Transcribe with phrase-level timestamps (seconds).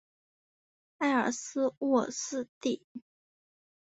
[0.97, 2.81] 埃尔斯沃思地。